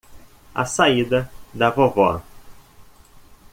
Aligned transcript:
A 0.55 0.65
saída 0.65 1.29
da 1.53 1.69
vovó 1.69 2.23